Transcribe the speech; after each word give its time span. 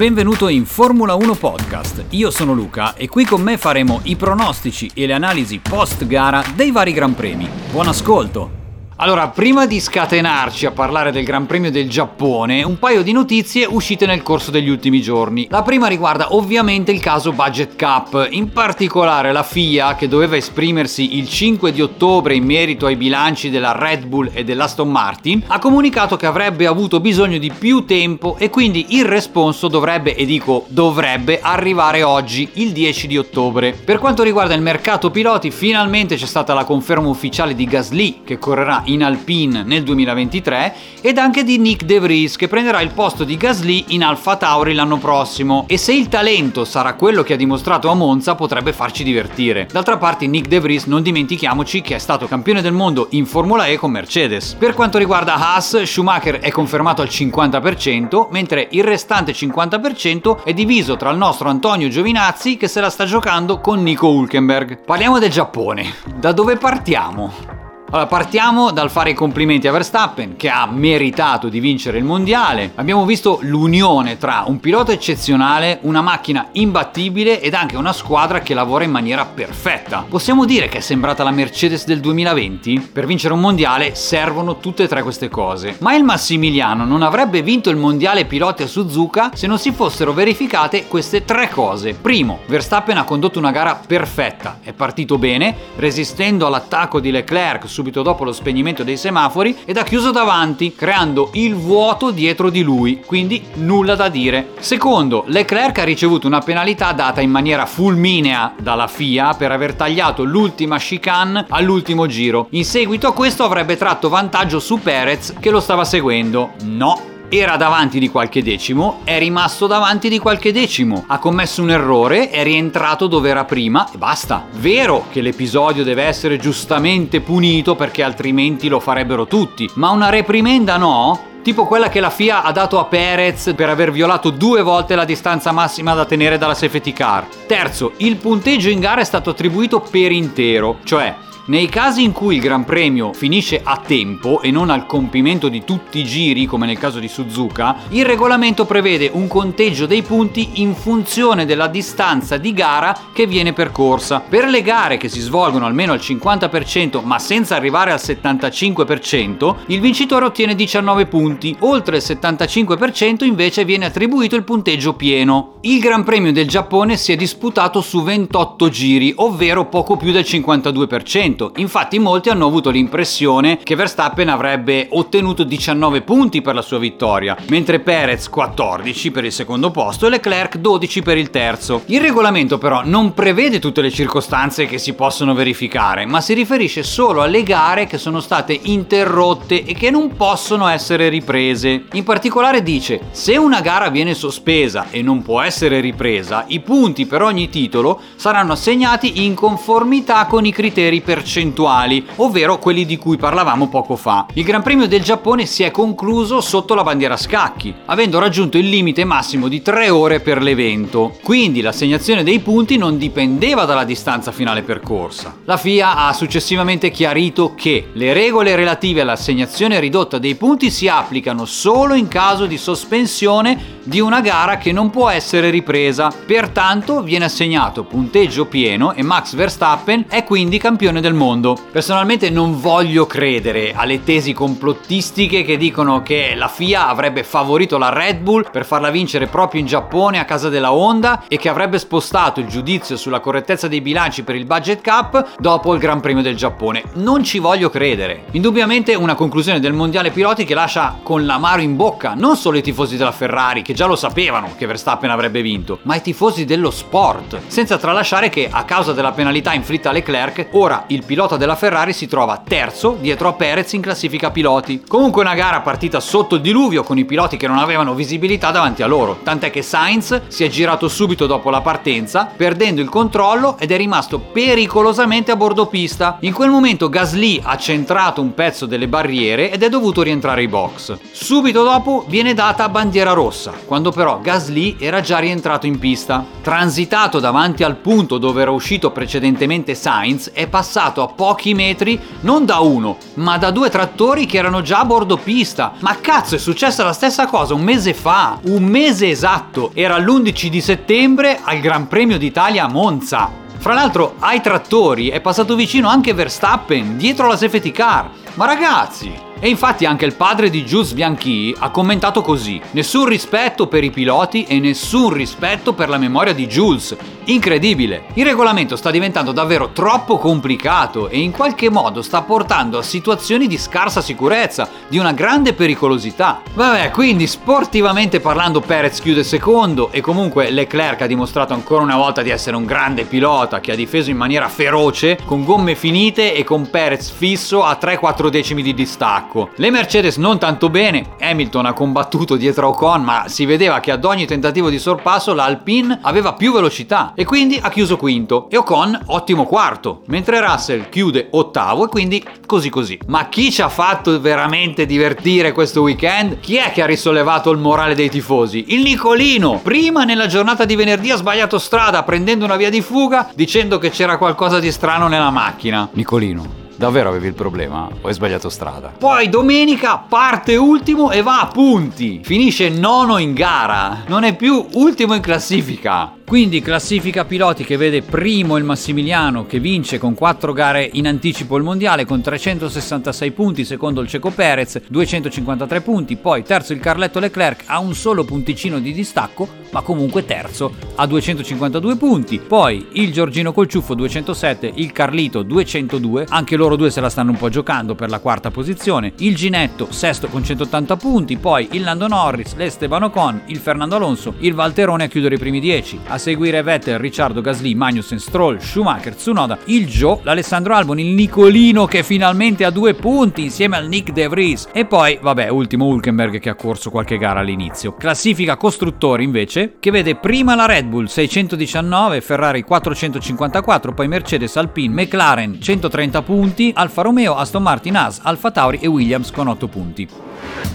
Benvenuto 0.00 0.48
in 0.48 0.64
Formula 0.64 1.12
1 1.12 1.34
Podcast. 1.34 2.06
Io 2.12 2.30
sono 2.30 2.54
Luca 2.54 2.94
e 2.94 3.06
qui 3.06 3.26
con 3.26 3.42
me 3.42 3.58
faremo 3.58 4.00
i 4.04 4.16
pronostici 4.16 4.90
e 4.94 5.04
le 5.04 5.12
analisi 5.12 5.58
post 5.58 6.06
gara 6.06 6.42
dei 6.54 6.70
vari 6.70 6.94
Gran 6.94 7.14
Premi. 7.14 7.46
Buon 7.70 7.88
ascolto! 7.88 8.59
Allora, 9.02 9.28
prima 9.28 9.64
di 9.64 9.80
scatenarci 9.80 10.66
a 10.66 10.72
parlare 10.72 11.10
del 11.10 11.24
Gran 11.24 11.46
Premio 11.46 11.70
del 11.70 11.88
Giappone, 11.88 12.62
un 12.62 12.78
paio 12.78 13.02
di 13.02 13.12
notizie 13.12 13.64
uscite 13.64 14.04
nel 14.04 14.22
corso 14.22 14.50
degli 14.50 14.68
ultimi 14.68 15.00
giorni. 15.00 15.46
La 15.48 15.62
prima 15.62 15.86
riguarda 15.86 16.34
ovviamente 16.34 16.92
il 16.92 17.00
caso 17.00 17.32
Budget 17.32 17.82
Cup, 17.82 18.28
in 18.28 18.52
particolare 18.52 19.32
la 19.32 19.42
FIA 19.42 19.94
che 19.94 20.06
doveva 20.06 20.36
esprimersi 20.36 21.16
il 21.16 21.26
5 21.30 21.72
di 21.72 21.80
ottobre 21.80 22.34
in 22.34 22.44
merito 22.44 22.84
ai 22.84 22.96
bilanci 22.96 23.48
della 23.48 23.72
Red 23.72 24.04
Bull 24.04 24.32
e 24.34 24.44
dell'Aston 24.44 24.90
Martin, 24.90 25.44
ha 25.46 25.58
comunicato 25.58 26.16
che 26.16 26.26
avrebbe 26.26 26.66
avuto 26.66 27.00
bisogno 27.00 27.38
di 27.38 27.50
più 27.50 27.86
tempo 27.86 28.36
e 28.38 28.50
quindi 28.50 28.84
il 28.90 29.06
responso 29.06 29.68
dovrebbe, 29.68 30.14
e 30.14 30.26
dico 30.26 30.66
dovrebbe, 30.68 31.40
arrivare 31.40 32.02
oggi, 32.02 32.50
il 32.56 32.72
10 32.72 33.06
di 33.06 33.16
ottobre. 33.16 33.72
Per 33.72 33.98
quanto 33.98 34.22
riguarda 34.22 34.52
il 34.52 34.60
mercato 34.60 35.10
piloti, 35.10 35.50
finalmente 35.50 36.16
c'è 36.16 36.26
stata 36.26 36.52
la 36.52 36.64
conferma 36.64 37.08
ufficiale 37.08 37.54
di 37.54 37.64
Gasly 37.64 38.20
che 38.24 38.36
correrà 38.36 38.82
in 38.89 38.89
Alpine 39.02 39.62
nel 39.62 39.82
2023 39.84 40.74
ed 41.00 41.18
anche 41.18 41.44
di 41.44 41.58
Nick 41.58 41.84
De 41.84 41.98
Vries 41.98 42.36
che 42.36 42.48
prenderà 42.48 42.80
il 42.80 42.90
posto 42.90 43.24
di 43.24 43.36
Gasly 43.36 43.84
in 43.88 44.02
Alfa 44.02 44.36
Tauri 44.36 44.74
l'anno 44.74 44.98
prossimo 44.98 45.64
e 45.68 45.78
se 45.78 45.92
il 45.92 46.08
talento 46.08 46.64
sarà 46.64 46.94
quello 46.94 47.22
che 47.22 47.34
ha 47.34 47.36
dimostrato 47.36 47.88
a 47.88 47.94
Monza 47.94 48.34
potrebbe 48.34 48.72
farci 48.72 49.04
divertire. 49.04 49.68
D'altra 49.70 49.96
parte 49.96 50.26
Nick 50.26 50.48
De 50.48 50.60
Vries 50.60 50.84
non 50.84 51.02
dimentichiamoci 51.02 51.80
che 51.80 51.94
è 51.94 51.98
stato 51.98 52.26
campione 52.26 52.62
del 52.62 52.72
mondo 52.72 53.06
in 53.10 53.26
Formula 53.26 53.66
E 53.66 53.76
con 53.76 53.90
Mercedes. 53.90 54.54
Per 54.58 54.74
quanto 54.74 54.98
riguarda 54.98 55.34
Haas, 55.34 55.82
Schumacher 55.82 56.40
è 56.40 56.50
confermato 56.50 57.02
al 57.02 57.08
50% 57.08 58.28
mentre 58.30 58.68
il 58.72 58.84
restante 58.84 59.32
50% 59.32 60.42
è 60.44 60.52
diviso 60.52 60.96
tra 60.96 61.10
il 61.10 61.16
nostro 61.16 61.48
Antonio 61.48 61.88
Giovinazzi 61.88 62.56
che 62.56 62.68
se 62.68 62.80
la 62.80 62.90
sta 62.90 63.04
giocando 63.04 63.60
con 63.60 63.82
Nico 63.82 64.08
Hulkenberg. 64.08 64.84
Parliamo 64.84 65.18
del 65.18 65.30
Giappone. 65.30 65.94
Da 66.16 66.32
dove 66.32 66.56
partiamo? 66.56 67.69
Allora, 67.92 68.06
partiamo 68.06 68.70
dal 68.70 68.88
fare 68.88 69.10
i 69.10 69.14
complimenti 69.14 69.66
a 69.66 69.72
Verstappen 69.72 70.36
che 70.36 70.48
ha 70.48 70.64
meritato 70.70 71.48
di 71.48 71.58
vincere 71.58 71.98
il 71.98 72.04
mondiale. 72.04 72.70
Abbiamo 72.76 73.04
visto 73.04 73.40
l'unione 73.42 74.16
tra 74.16 74.44
un 74.46 74.60
pilota 74.60 74.92
eccezionale, 74.92 75.80
una 75.82 76.00
macchina 76.00 76.50
imbattibile 76.52 77.40
ed 77.40 77.52
anche 77.52 77.76
una 77.76 77.92
squadra 77.92 78.42
che 78.42 78.54
lavora 78.54 78.84
in 78.84 78.92
maniera 78.92 79.24
perfetta. 79.24 80.06
Possiamo 80.08 80.44
dire 80.44 80.68
che 80.68 80.78
è 80.78 80.80
sembrata 80.80 81.24
la 81.24 81.32
Mercedes 81.32 81.84
del 81.84 81.98
2020? 81.98 82.90
Per 82.92 83.06
vincere 83.06 83.34
un 83.34 83.40
mondiale 83.40 83.96
servono 83.96 84.58
tutte 84.58 84.84
e 84.84 84.86
tre 84.86 85.02
queste 85.02 85.28
cose. 85.28 85.74
Ma 85.80 85.92
il 85.96 86.04
Massimiliano 86.04 86.84
non 86.84 87.02
avrebbe 87.02 87.42
vinto 87.42 87.70
il 87.70 87.76
mondiale 87.76 88.24
piloti 88.24 88.62
a 88.62 88.68
Suzuka 88.68 89.32
se 89.34 89.48
non 89.48 89.58
si 89.58 89.72
fossero 89.72 90.12
verificate 90.12 90.86
queste 90.86 91.24
tre 91.24 91.48
cose. 91.48 91.94
Primo, 91.94 92.38
Verstappen 92.46 92.98
ha 92.98 93.04
condotto 93.04 93.40
una 93.40 93.50
gara 93.50 93.74
perfetta, 93.84 94.60
è 94.62 94.72
partito 94.72 95.18
bene, 95.18 95.56
resistendo 95.74 96.46
all'attacco 96.46 97.00
di 97.00 97.10
Leclerc 97.10 97.68
su 97.68 97.78
subito 97.80 98.02
dopo 98.02 98.24
lo 98.24 98.32
spegnimento 98.32 98.84
dei 98.84 98.98
semafori 98.98 99.56
ed 99.64 99.78
ha 99.78 99.84
chiuso 99.84 100.10
davanti, 100.10 100.74
creando 100.74 101.30
il 101.32 101.54
vuoto 101.54 102.10
dietro 102.10 102.50
di 102.50 102.60
lui, 102.60 103.00
quindi 103.04 103.42
nulla 103.54 103.94
da 103.94 104.10
dire. 104.10 104.50
Secondo, 104.58 105.24
Leclerc 105.26 105.78
ha 105.78 105.84
ricevuto 105.84 106.26
una 106.26 106.40
penalità 106.40 106.92
data 106.92 107.22
in 107.22 107.30
maniera 107.30 107.64
fulminea 107.64 108.52
dalla 108.60 108.86
FIA 108.86 109.32
per 109.32 109.50
aver 109.50 109.74
tagliato 109.74 110.24
l'ultima 110.24 110.76
chicane 110.76 111.46
all'ultimo 111.48 112.06
giro. 112.06 112.48
In 112.50 112.66
seguito 112.66 113.06
a 113.06 113.14
questo 113.14 113.44
avrebbe 113.44 113.78
tratto 113.78 114.10
vantaggio 114.10 114.60
su 114.60 114.78
Perez 114.78 115.34
che 115.40 115.48
lo 115.48 115.60
stava 115.60 115.84
seguendo. 115.84 116.50
No, 116.64 117.09
era 117.30 117.56
davanti 117.56 118.00
di 118.00 118.08
qualche 118.08 118.42
decimo, 118.42 119.00
è 119.04 119.18
rimasto 119.18 119.68
davanti 119.68 120.08
di 120.08 120.18
qualche 120.18 120.52
decimo, 120.52 121.04
ha 121.06 121.18
commesso 121.20 121.62
un 121.62 121.70
errore, 121.70 122.28
è 122.28 122.42
rientrato 122.42 123.06
dove 123.06 123.28
era 123.30 123.44
prima 123.44 123.88
e 123.92 123.96
basta. 123.96 124.46
Vero 124.54 125.06
che 125.10 125.20
l'episodio 125.20 125.84
deve 125.84 126.02
essere 126.02 126.38
giustamente 126.38 127.20
punito 127.20 127.76
perché 127.76 128.02
altrimenti 128.02 128.68
lo 128.68 128.80
farebbero 128.80 129.26
tutti, 129.26 129.70
ma 129.74 129.90
una 129.90 130.08
reprimenda 130.08 130.76
no? 130.76 131.28
tipo 131.42 131.64
quella 131.64 131.88
che 131.88 132.00
la 132.00 132.10
FIA 132.10 132.42
ha 132.42 132.52
dato 132.52 132.78
a 132.78 132.84
Perez 132.84 133.52
per 133.56 133.68
aver 133.70 133.90
violato 133.90 134.30
due 134.30 134.62
volte 134.62 134.94
la 134.94 135.04
distanza 135.04 135.52
massima 135.52 135.94
da 135.94 136.04
tenere 136.04 136.36
dalla 136.36 136.54
safety 136.54 136.92
car. 136.92 137.26
Terzo, 137.46 137.92
il 137.98 138.16
punteggio 138.16 138.68
in 138.68 138.80
gara 138.80 139.00
è 139.00 139.04
stato 139.04 139.30
attribuito 139.30 139.80
per 139.80 140.12
intero, 140.12 140.78
cioè 140.84 141.14
nei 141.50 141.68
casi 141.68 142.04
in 142.04 142.12
cui 142.12 142.36
il 142.36 142.40
Gran 142.40 142.64
Premio 142.64 143.12
finisce 143.12 143.60
a 143.64 143.82
tempo 143.84 144.40
e 144.40 144.52
non 144.52 144.70
al 144.70 144.86
compimento 144.86 145.48
di 145.48 145.64
tutti 145.64 145.98
i 145.98 146.04
giri, 146.04 146.46
come 146.46 146.64
nel 146.64 146.78
caso 146.78 147.00
di 147.00 147.08
Suzuka, 147.08 147.74
il 147.88 148.04
regolamento 148.04 148.64
prevede 148.64 149.10
un 149.12 149.26
conteggio 149.26 149.86
dei 149.86 150.02
punti 150.02 150.62
in 150.62 150.76
funzione 150.76 151.46
della 151.46 151.66
distanza 151.66 152.36
di 152.36 152.52
gara 152.52 152.96
che 153.12 153.26
viene 153.26 153.52
percorsa. 153.52 154.20
Per 154.20 154.46
le 154.46 154.62
gare 154.62 154.96
che 154.96 155.08
si 155.08 155.18
svolgono 155.18 155.66
almeno 155.66 155.92
al 155.92 155.98
50% 155.98 157.02
ma 157.02 157.18
senza 157.18 157.56
arrivare 157.56 157.90
al 157.90 158.00
75%, 158.00 159.54
il 159.66 159.80
vincitore 159.80 160.26
ottiene 160.26 160.54
19 160.54 161.06
punti, 161.06 161.56
oltre 161.60 161.96
il 161.96 162.04
75% 162.06 163.24
invece 163.24 163.64
viene 163.64 163.86
attribuito 163.86 164.36
il 164.36 164.44
punteggio 164.44 164.92
pieno. 164.92 165.54
Il 165.62 165.80
Gran 165.80 166.04
Premio 166.04 166.32
del 166.32 166.46
Giappone 166.46 166.96
si 166.96 167.10
è 167.10 167.16
disputato 167.16 167.80
su 167.80 168.04
28 168.04 168.68
giri, 168.68 169.12
ovvero 169.16 169.66
poco 169.66 169.96
più 169.96 170.12
del 170.12 170.22
52%. 170.24 171.38
Infatti 171.56 171.98
molti 171.98 172.28
hanno 172.28 172.46
avuto 172.46 172.70
l'impressione 172.70 173.58
che 173.62 173.76
Verstappen 173.76 174.28
avrebbe 174.28 174.88
ottenuto 174.90 175.44
19 175.44 176.02
punti 176.02 176.42
per 176.42 176.54
la 176.54 176.62
sua 176.62 176.78
vittoria, 176.78 177.36
mentre 177.48 177.80
Perez 177.80 178.28
14 178.28 179.10
per 179.10 179.24
il 179.24 179.32
secondo 179.32 179.70
posto 179.70 180.06
e 180.06 180.10
Leclerc 180.10 180.56
12 180.56 181.02
per 181.02 181.16
il 181.16 181.30
terzo. 181.30 181.82
Il 181.86 182.00
regolamento 182.00 182.58
però 182.58 182.82
non 182.84 183.14
prevede 183.14 183.58
tutte 183.58 183.80
le 183.80 183.90
circostanze 183.90 184.66
che 184.66 184.78
si 184.78 184.94
possono 184.94 185.32
verificare, 185.32 186.04
ma 186.06 186.20
si 186.20 186.34
riferisce 186.34 186.82
solo 186.82 187.22
alle 187.22 187.42
gare 187.42 187.86
che 187.86 187.98
sono 187.98 188.20
state 188.20 188.58
interrotte 188.62 189.64
e 189.64 189.74
che 189.74 189.90
non 189.90 190.16
possono 190.16 190.66
essere 190.66 191.08
riprese. 191.08 191.84
In 191.92 192.04
particolare 192.04 192.62
dice, 192.62 193.00
se 193.12 193.36
una 193.36 193.60
gara 193.60 193.88
viene 193.88 194.14
sospesa 194.14 194.88
e 194.90 195.02
non 195.02 195.22
può 195.22 195.40
essere 195.40 195.80
ripresa, 195.80 196.44
i 196.48 196.60
punti 196.60 197.06
per 197.06 197.22
ogni 197.22 197.48
titolo 197.48 198.00
saranno 198.16 198.52
assegnati 198.52 199.24
in 199.24 199.34
conformità 199.34 200.26
con 200.26 200.44
i 200.44 200.52
criteri 200.52 201.00
percentuali 201.00 201.19
percentuali, 201.20 202.06
ovvero 202.16 202.58
quelli 202.58 202.86
di 202.86 202.96
cui 202.96 203.18
parlavamo 203.18 203.68
poco 203.68 203.96
fa. 203.96 204.26
Il 204.32 204.44
Gran 204.44 204.62
Premio 204.62 204.88
del 204.88 205.02
Giappone 205.02 205.44
si 205.44 205.62
è 205.62 205.70
concluso 205.70 206.40
sotto 206.40 206.74
la 206.74 206.82
bandiera 206.82 207.18
scacchi, 207.18 207.74
avendo 207.86 208.18
raggiunto 208.18 208.56
il 208.56 208.68
limite 208.68 209.04
massimo 209.04 209.46
di 209.48 209.60
3 209.60 209.90
ore 209.90 210.20
per 210.20 210.40
l'evento. 210.40 211.16
Quindi 211.22 211.60
l'assegnazione 211.60 212.22
dei 212.22 212.38
punti 212.38 212.78
non 212.78 212.96
dipendeva 212.96 213.66
dalla 213.66 213.84
distanza 213.84 214.32
finale 214.32 214.62
percorsa. 214.62 215.36
La 215.44 215.58
FIA 215.58 215.96
ha 215.96 216.12
successivamente 216.14 216.90
chiarito 216.90 217.52
che 217.54 217.88
le 217.92 218.14
regole 218.14 218.56
relative 218.56 219.02
all'assegnazione 219.02 219.78
ridotta 219.78 220.18
dei 220.18 220.36
punti 220.36 220.70
si 220.70 220.88
applicano 220.88 221.44
solo 221.44 221.92
in 221.92 222.08
caso 222.08 222.46
di 222.46 222.56
sospensione 222.56 223.79
di 223.90 223.98
una 223.98 224.20
gara 224.20 224.56
che 224.56 224.70
non 224.70 224.88
può 224.88 225.08
essere 225.08 225.50
ripresa. 225.50 226.12
Pertanto 226.24 227.02
viene 227.02 227.24
assegnato 227.24 227.82
punteggio 227.82 228.46
pieno 228.46 228.92
e 228.92 229.02
Max 229.02 229.34
Verstappen 229.34 230.04
è 230.08 230.22
quindi 230.22 230.58
campione 230.58 231.00
del 231.00 231.12
mondo. 231.12 231.58
Personalmente 231.72 232.30
non 232.30 232.60
voglio 232.60 233.06
credere 233.06 233.72
alle 233.74 234.04
tesi 234.04 234.32
complottistiche 234.32 235.42
che 235.42 235.56
dicono 235.56 236.02
che 236.02 236.34
la 236.36 236.46
FIA 236.46 236.86
avrebbe 236.86 237.24
favorito 237.24 237.78
la 237.78 237.88
Red 237.88 238.20
Bull 238.20 238.48
per 238.48 238.64
farla 238.64 238.90
vincere 238.90 239.26
proprio 239.26 239.60
in 239.60 239.66
Giappone 239.66 240.20
a 240.20 240.24
casa 240.24 240.48
della 240.48 240.72
Honda 240.72 241.24
e 241.26 241.36
che 241.36 241.48
avrebbe 241.48 241.80
spostato 241.80 242.38
il 242.38 242.46
giudizio 242.46 242.96
sulla 242.96 243.18
correttezza 243.18 243.66
dei 243.66 243.80
bilanci 243.80 244.22
per 244.22 244.36
il 244.36 244.46
budget 244.46 244.82
cap 244.82 245.34
dopo 245.40 245.74
il 245.74 245.80
Gran 245.80 245.98
Premio 245.98 246.22
del 246.22 246.36
Giappone. 246.36 246.84
Non 246.94 247.24
ci 247.24 247.40
voglio 247.40 247.70
credere. 247.70 248.26
Indubbiamente 248.30 248.94
una 248.94 249.16
conclusione 249.16 249.58
del 249.58 249.72
mondiale 249.72 250.12
piloti 250.12 250.44
che 250.44 250.54
lascia 250.54 251.00
con 251.02 251.26
l'amaro 251.26 251.60
in 251.60 251.74
bocca 251.74 252.14
non 252.14 252.36
solo 252.36 252.56
i 252.56 252.62
tifosi 252.62 252.96
della 252.96 253.10
Ferrari 253.10 253.62
che 253.62 253.78
già 253.80 253.86
lo 253.86 253.96
sapevano 253.96 254.50
che 254.58 254.66
Verstappen 254.66 255.08
avrebbe 255.08 255.40
vinto, 255.40 255.78
ma 255.84 255.94
i 255.94 256.02
tifosi 256.02 256.44
dello 256.44 256.70
sport, 256.70 257.40
senza 257.46 257.78
tralasciare 257.78 258.28
che 258.28 258.46
a 258.50 258.64
causa 258.64 258.92
della 258.92 259.12
penalità 259.12 259.54
inflitta 259.54 259.88
a 259.88 259.92
Leclerc, 259.92 260.48
ora 260.50 260.84
il 260.88 261.02
pilota 261.02 261.38
della 261.38 261.56
Ferrari 261.56 261.94
si 261.94 262.06
trova 262.06 262.42
terzo 262.46 262.98
dietro 263.00 263.28
a 263.28 263.32
Perez 263.32 263.72
in 263.72 263.80
classifica 263.80 264.30
piloti. 264.30 264.82
Comunque 264.86 265.22
una 265.22 265.32
gara 265.32 265.62
partita 265.62 265.98
sotto 265.98 266.34
il 266.34 266.42
diluvio 266.42 266.82
con 266.82 266.98
i 266.98 267.06
piloti 267.06 267.38
che 267.38 267.46
non 267.46 267.56
avevano 267.56 267.94
visibilità 267.94 268.50
davanti 268.50 268.82
a 268.82 268.86
loro, 268.86 269.20
tant'è 269.22 269.50
che 269.50 269.62
Sainz 269.62 270.26
si 270.26 270.44
è 270.44 270.48
girato 270.48 270.86
subito 270.86 271.26
dopo 271.26 271.48
la 271.48 271.62
partenza, 271.62 272.30
perdendo 272.36 272.82
il 272.82 272.90
controllo 272.90 273.56
ed 273.58 273.70
è 273.70 273.78
rimasto 273.78 274.18
pericolosamente 274.18 275.30
a 275.30 275.36
bordo 275.36 275.64
pista. 275.68 276.18
In 276.20 276.34
quel 276.34 276.50
momento 276.50 276.90
Gasly 276.90 277.40
ha 277.42 277.56
centrato 277.56 278.20
un 278.20 278.34
pezzo 278.34 278.66
delle 278.66 278.88
barriere 278.88 279.50
ed 279.50 279.62
è 279.62 279.70
dovuto 279.70 280.02
rientrare 280.02 280.42
ai 280.42 280.48
box. 280.48 280.98
Subito 281.12 281.62
dopo 281.62 282.04
viene 282.08 282.34
data 282.34 282.68
bandiera 282.68 283.12
rossa 283.12 283.59
quando 283.66 283.90
però 283.90 284.20
Gasly 284.20 284.76
era 284.78 285.00
già 285.00 285.18
rientrato 285.18 285.66
in 285.66 285.78
pista. 285.78 286.24
Transitato 286.42 287.20
davanti 287.20 287.62
al 287.62 287.76
punto 287.76 288.18
dove 288.18 288.42
era 288.42 288.50
uscito 288.50 288.90
precedentemente 288.90 289.74
Sainz, 289.74 290.30
è 290.32 290.46
passato 290.46 291.02
a 291.02 291.08
pochi 291.08 291.54
metri 291.54 292.00
non 292.20 292.44
da 292.44 292.58
uno, 292.58 292.96
ma 293.14 293.38
da 293.38 293.50
due 293.50 293.70
trattori 293.70 294.26
che 294.26 294.38
erano 294.38 294.62
già 294.62 294.80
a 294.80 294.84
bordo 294.84 295.16
pista. 295.16 295.72
Ma 295.80 295.98
cazzo, 296.00 296.34
è 296.34 296.38
successa 296.38 296.84
la 296.84 296.92
stessa 296.92 297.26
cosa 297.26 297.54
un 297.54 297.62
mese 297.62 297.94
fa, 297.94 298.38
un 298.44 298.64
mese 298.64 299.08
esatto, 299.08 299.70
era 299.74 299.98
l'11 299.98 300.46
di 300.48 300.60
settembre 300.60 301.40
al 301.42 301.60
Gran 301.60 301.88
Premio 301.88 302.18
d'Italia 302.18 302.64
a 302.64 302.68
Monza. 302.68 303.30
Fra 303.58 303.74
l'altro 303.74 304.14
ai 304.20 304.40
trattori 304.40 305.08
è 305.08 305.20
passato 305.20 305.54
vicino 305.54 305.88
anche 305.88 306.14
Verstappen, 306.14 306.96
dietro 306.96 307.26
la 307.28 307.36
safety 307.36 307.70
car. 307.70 308.08
Ma 308.34 308.46
ragazzi, 308.46 309.12
e 309.42 309.48
infatti 309.48 309.86
anche 309.86 310.04
il 310.04 310.14
padre 310.14 310.50
di 310.50 310.64
Jules 310.64 310.92
Bianchi 310.92 311.54
ha 311.58 311.70
commentato 311.70 312.20
così: 312.20 312.60
Nessun 312.72 313.06
rispetto 313.06 313.66
per 313.66 313.82
i 313.82 313.90
piloti 313.90 314.44
e 314.44 314.60
nessun 314.60 315.12
rispetto 315.12 315.72
per 315.72 315.88
la 315.88 315.96
memoria 315.96 316.34
di 316.34 316.46
Jules. 316.46 316.94
Incredibile! 317.30 318.06
Il 318.14 318.24
regolamento 318.24 318.74
sta 318.74 318.90
diventando 318.90 319.30
davvero 319.30 319.70
troppo 319.72 320.18
complicato 320.18 321.08
e 321.08 321.20
in 321.20 321.30
qualche 321.30 321.70
modo 321.70 322.02
sta 322.02 322.22
portando 322.22 322.78
a 322.78 322.82
situazioni 322.82 323.46
di 323.46 323.56
scarsa 323.56 324.00
sicurezza, 324.00 324.68
di 324.88 324.98
una 324.98 325.12
grande 325.12 325.52
pericolosità. 325.52 326.42
Vabbè, 326.54 326.90
quindi 326.90 327.28
sportivamente 327.28 328.18
parlando 328.18 328.60
Perez 328.60 328.98
chiude 328.98 329.22
secondo 329.22 329.92
e 329.92 330.00
comunque 330.00 330.50
Leclerc 330.50 331.02
ha 331.02 331.06
dimostrato 331.06 331.54
ancora 331.54 331.84
una 331.84 331.94
volta 331.94 332.22
di 332.22 332.30
essere 332.30 332.56
un 332.56 332.64
grande 332.64 333.04
pilota 333.04 333.60
che 333.60 333.70
ha 333.70 333.76
difeso 333.76 334.10
in 334.10 334.16
maniera 334.16 334.48
feroce, 334.48 335.16
con 335.24 335.44
gomme 335.44 335.76
finite 335.76 336.34
e 336.34 336.42
con 336.42 336.68
Perez 336.68 337.10
fisso 337.10 337.62
a 337.62 337.78
3-4 337.80 338.26
decimi 338.26 338.60
di 338.60 338.74
distacco. 338.74 339.50
Le 339.54 339.70
Mercedes 339.70 340.16
non 340.16 340.40
tanto 340.40 340.68
bene, 340.68 341.10
Hamilton 341.20 341.66
ha 341.66 341.74
combattuto 341.74 342.34
dietro 342.34 342.66
a 342.66 342.70
Ocon 342.70 343.04
ma 343.04 343.28
si 343.28 343.44
vedeva 343.44 343.78
che 343.78 343.92
ad 343.92 344.04
ogni 344.04 344.26
tentativo 344.26 344.68
di 344.68 344.80
sorpasso 344.80 345.32
l'Alpine 345.32 346.00
aveva 346.02 346.32
più 346.32 346.52
velocità 346.52 347.12
e 347.20 347.26
quindi 347.26 347.60
ha 347.60 347.68
chiuso 347.68 347.98
quinto 347.98 348.48
e 348.48 348.56
Ocon 348.56 348.98
ottimo 349.08 349.44
quarto, 349.44 350.04
mentre 350.06 350.40
Russell 350.40 350.88
chiude 350.88 351.28
ottavo 351.32 351.84
e 351.84 351.88
quindi 351.88 352.24
così 352.46 352.70
così. 352.70 352.98
Ma 353.08 353.28
chi 353.28 353.52
ci 353.52 353.60
ha 353.60 353.68
fatto 353.68 354.18
veramente 354.18 354.86
divertire 354.86 355.52
questo 355.52 355.82
weekend? 355.82 356.40
Chi 356.40 356.56
è 356.56 356.72
che 356.72 356.80
ha 356.80 356.86
risollevato 356.86 357.50
il 357.50 357.58
morale 357.58 357.94
dei 357.94 358.08
tifosi? 358.08 358.64
Il 358.68 358.80
Nicolino! 358.80 359.60
Prima 359.62 360.04
nella 360.04 360.28
giornata 360.28 360.64
di 360.64 360.76
venerdì 360.76 361.10
ha 361.10 361.16
sbagliato 361.16 361.58
strada 361.58 362.04
prendendo 362.04 362.46
una 362.46 362.56
via 362.56 362.70
di 362.70 362.80
fuga 362.80 363.30
dicendo 363.34 363.76
che 363.76 363.90
c'era 363.90 364.16
qualcosa 364.16 364.58
di 364.58 364.72
strano 364.72 365.06
nella 365.06 365.28
macchina. 365.28 365.90
Nicolino, 365.92 366.59
Davvero 366.80 367.10
avevi 367.10 367.26
il 367.26 367.34
problema? 367.34 367.90
O 368.00 368.08
hai 368.08 368.14
sbagliato 368.14 368.48
strada? 368.48 368.90
Poi 368.96 369.28
domenica 369.28 369.98
parte 369.98 370.56
ultimo 370.56 371.10
e 371.10 371.20
va 371.20 371.42
a 371.42 371.48
punti. 371.48 372.22
Finisce 372.24 372.70
nono 372.70 373.18
in 373.18 373.34
gara. 373.34 374.04
Non 374.06 374.24
è 374.24 374.34
più 374.34 374.64
ultimo 374.72 375.12
in 375.12 375.20
classifica. 375.20 376.14
Quindi 376.30 376.62
classifica 376.62 377.24
piloti 377.24 377.64
che 377.64 377.76
vede 377.76 378.02
primo 378.02 378.56
il 378.56 378.62
Massimiliano 378.62 379.46
che 379.46 379.58
vince 379.58 379.98
con 379.98 380.14
4 380.14 380.52
gare 380.52 380.88
in 380.92 381.08
anticipo 381.08 381.56
il 381.56 381.64
mondiale 381.64 382.04
con 382.04 382.20
366 382.20 383.32
punti, 383.32 383.64
secondo 383.64 384.00
il 384.00 384.06
Ceco 384.06 384.30
Perez 384.30 384.80
253 384.86 385.80
punti, 385.80 386.14
poi 386.14 386.44
terzo 386.44 386.72
il 386.72 386.78
Carletto 386.78 387.18
Leclerc 387.18 387.64
a 387.66 387.80
un 387.80 387.94
solo 387.94 388.22
punticino 388.22 388.78
di 388.78 388.92
distacco, 388.92 389.48
ma 389.72 389.80
comunque 389.80 390.24
terzo 390.24 390.72
a 390.94 391.04
252 391.04 391.96
punti, 391.96 392.38
poi 392.38 392.86
il 392.92 393.12
Giorgino 393.12 393.52
Colciuffo 393.52 393.94
207, 393.94 394.70
il 394.72 394.92
Carlito 394.92 395.42
202, 395.42 396.26
anche 396.28 396.54
loro 396.54 396.69
due 396.76 396.90
se 396.90 397.00
la 397.00 397.08
stanno 397.08 397.30
un 397.30 397.36
po' 397.36 397.48
giocando 397.48 397.94
per 397.94 398.10
la 398.10 398.18
quarta 398.18 398.50
posizione, 398.50 399.12
il 399.18 399.34
Ginetto 399.34 399.88
sesto 399.90 400.28
con 400.28 400.44
180 400.44 400.96
punti, 400.96 401.36
poi 401.36 401.68
il 401.72 401.82
Lando 401.82 402.08
Norris, 402.08 402.54
l'Esteban 402.54 403.04
Ocon, 403.04 403.42
il 403.46 403.58
Fernando 403.58 403.96
Alonso, 403.96 404.34
il 404.38 404.54
Valterone 404.54 405.04
a 405.04 405.08
chiudere 405.08 405.34
i 405.34 405.38
primi 405.38 405.60
10. 405.60 406.00
A 406.08 406.18
seguire 406.18 406.62
Vettel, 406.62 406.98
Ricciardo 406.98 407.40
Gasly, 407.40 407.74
Magnussen, 407.74 408.18
Stroll, 408.18 408.58
Schumacher, 408.58 409.14
Tsunoda, 409.14 409.58
il 409.66 409.86
Joe, 409.86 410.20
l'Alessandro 410.22 410.74
Albon, 410.74 410.98
il 410.98 411.14
Nicolino 411.14 411.86
che 411.86 412.02
finalmente 412.02 412.64
ha 412.64 412.70
due 412.70 412.94
punti 412.94 413.42
insieme 413.42 413.76
al 413.76 413.88
Nick 413.88 414.12
De 414.12 414.28
Vries 414.28 414.68
e 414.72 414.84
poi, 414.84 415.18
vabbè, 415.20 415.48
ultimo 415.48 415.86
Hulkenberg 415.86 416.38
che 416.38 416.48
ha 416.48 416.54
corso 416.54 416.90
qualche 416.90 417.18
gara 417.18 417.40
all'inizio. 417.40 417.94
Classifica 417.94 418.56
costruttori 418.56 419.24
invece 419.24 419.74
che 419.80 419.90
vede 419.90 420.16
prima 420.16 420.54
la 420.54 420.66
Red 420.66 420.86
Bull 420.86 421.06
619, 421.06 422.20
Ferrari 422.20 422.62
454, 422.62 423.92
poi 423.92 424.08
Mercedes, 424.08 424.56
Alpine, 424.56 425.02
McLaren 425.02 425.60
130 425.60 426.22
punti, 426.60 426.72
Alfa 426.74 427.02
Romeo, 427.02 427.34
Aston 427.36 427.62
Martin, 427.62 427.96
Haas, 427.96 428.20
Alfa 428.22 428.50
Tauri 428.50 428.78
e 428.80 428.86
Williams 428.86 429.30
con 429.30 429.48
8 429.48 429.68
punti. 429.68 430.08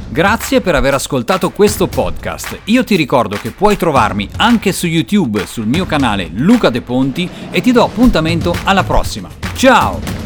Grazie 0.10 0.62
per 0.62 0.76
aver 0.76 0.96
ascoltato 0.96 1.52
questo 1.52 1.88
podcast. 1.88 2.60
Io 2.66 2.84
ti 2.84 2.96
ricordo 2.96 3.38
che 3.38 3.52
puoi 3.52 3.78
trovarmi 3.78 4.28
anche 4.38 4.72
su 4.72 4.88
YouTube 4.88 5.46
sul 5.46 5.68
mio 5.68 5.86
canale 5.86 6.30
Luca 6.34 6.70
De 6.70 6.82
Ponti 6.82 7.30
e 7.52 7.62
ti 7.62 7.72
do 7.72 7.84
appuntamento 7.84 8.56
alla 8.64 8.84
prossima. 8.84 9.30
Ciao! 9.56 10.25